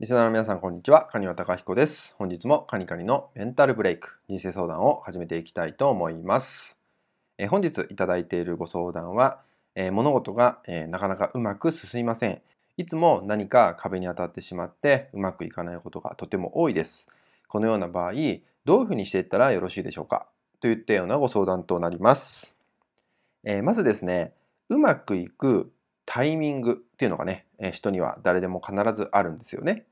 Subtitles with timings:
[0.00, 1.06] リスナーの皆さん、こんにちは。
[1.10, 2.14] カニワタカヒコです。
[2.20, 6.78] 本日もカニカニのメンタルブレイク、人生相談を始めていきたいと思います。
[7.36, 9.40] え本日いただいているご相談は、
[9.74, 12.40] え物事が、えなかなかうまく進みません。
[12.76, 17.08] いつも何か壁に当たってしまってうまくいかないことがとても多いです。
[17.48, 18.12] このような場合、
[18.64, 20.28] どういうふうにしていったらよろしいでしょうか？
[20.60, 22.56] といったようなご相談となります。
[23.42, 24.32] えまずですね、
[24.68, 25.72] うまくいく
[26.10, 29.84] タイミングっていうのがね、え人には誰でも必ずあるんですよね。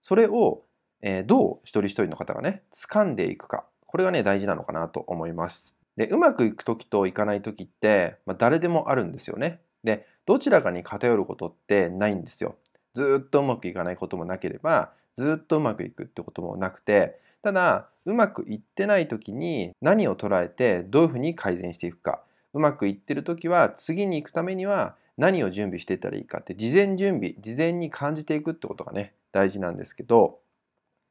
[0.00, 0.62] それを、
[1.02, 3.64] えどう一人一人の方がね、掴んでいくか。
[3.84, 5.76] これがね、大事なのかなと思います。
[5.96, 9.62] で、うまくいく時といかない時って、まあ、誰でもあるんですよね。
[9.82, 12.54] で、どちらかに偏ることってないんですよ。
[12.92, 22.22] ずっとうまくいかないこともなければ、ずっとうまくいくってこともなくて、ただ、うまくいってない時に何を捉えてどういうふうに改善していくか。
[22.54, 30.38] うまくいってる時は次に行くためには何を準備していったらいいかって事前準備事前に感じていくってことがね大事なんですけど、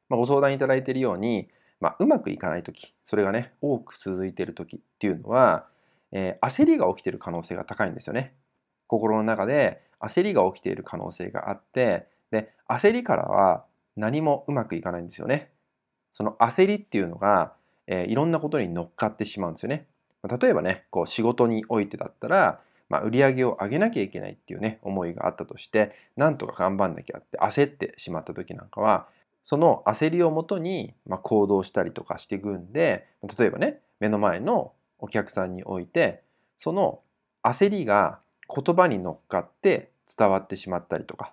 [0.08, 1.48] まあ、ご相談いただいているように、
[1.80, 5.66] まあ、うまくいかない時それがね多く続いている時っていうのは、
[6.12, 8.34] えー、焦りが起きている可能性が高いんですよね。
[8.86, 13.64] 心の中で焦りが起きている可能性があってで焦りからは
[13.96, 15.50] 何もうまくいかないんですよね。
[16.12, 17.54] その焦りっていうのが、
[17.86, 19.86] えー、いろんなことに乗っかってしまうんですよね。
[20.28, 29.08] 例えばねこう仕事においてだったらまあ、売り上げを上げなきゃいけないっていうね思いがあったとしてなんとか頑張んなきゃって焦ってしまった時なんかは
[29.44, 33.06] その焦りをもとに、ま行動したりとかしていくんで
[33.38, 36.22] 例えばね目の前のお客さんにおいて
[36.56, 37.00] その
[37.42, 38.20] 焦りが
[38.54, 41.32] 言葉に乗っかって伝わってしまったりとか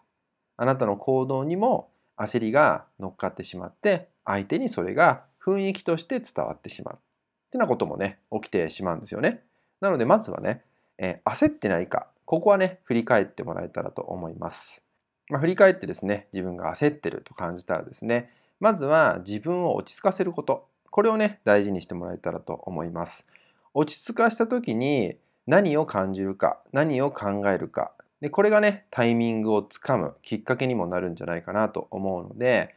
[0.57, 7.10] あなたの行動にも焦りが乗っかってしまって相手にそれが雰囲気として伝わってしまう。
[7.51, 9.43] ってなこともね起きてしまうんですよね。
[9.79, 10.63] なのでまずはね
[11.01, 14.83] えー、焦ってないか、ここはね、振り返ってもらえたらと思います。
[15.29, 18.29] まあ、振り返ってですね、自分が焦ってると感じたらですね、
[18.59, 23.25] まずは自分を落ち着かせること、これをね、大事にしてもらえたらと思います。
[23.73, 25.17] 落ち着かした時に
[25.47, 27.91] 何を感じるか、何を考えるか、
[28.21, 32.75] でこれがね、タイミングをつかむきっかけにもなるんじゃないかなと思うので、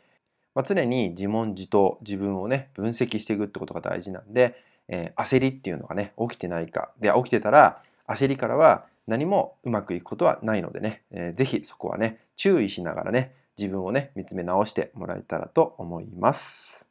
[0.54, 4.56] まあ、常に自問自答、自分をね、分析していくってことが大事なんで、
[4.88, 6.90] えー、焦りっていうのがね、起きてないか。
[7.00, 16.88] で、起きてたら、焦りからは何もうまくいくことはないのでね、えー、ぜひそこはね、注意しながらね、自分をね、見つめ直してもらえたらと思います。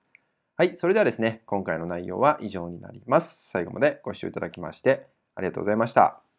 [0.56, 3.50] はい、それではですね、今回の内容は以上になります。
[3.50, 6.33] 最後までご視聴いただきましてありがとうございました。